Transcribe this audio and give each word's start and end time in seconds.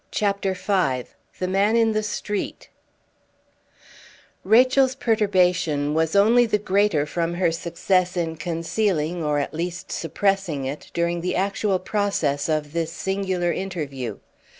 CHAPTER 0.09 0.55
V 0.55 1.07
THE 1.37 1.47
MAN 1.47 1.75
IN 1.75 1.91
THE 1.91 2.01
STREET 2.01 2.69
Rachel's 4.43 4.95
perturbation 4.95 5.93
was 5.93 6.15
only 6.15 6.47
the 6.47 6.57
greater 6.57 7.05
from 7.05 7.35
her 7.35 7.51
success 7.51 8.17
in 8.17 8.37
concealing, 8.37 9.23
or 9.23 9.37
at 9.37 9.53
least 9.53 9.91
suppressing 9.91 10.65
it, 10.65 10.89
during 10.95 11.21
the 11.21 11.35
actual 11.35 11.77
process 11.77 12.49
of 12.49 12.73
this 12.73 12.91
singular 12.91 13.51
interview. 13.53 14.17